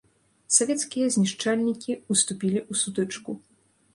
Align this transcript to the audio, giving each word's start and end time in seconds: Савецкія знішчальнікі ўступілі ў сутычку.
Савецкія 0.57 1.09
знішчальнікі 1.15 1.91
ўступілі 2.15 2.59
ў 2.61 2.73
сутычку. 2.83 3.31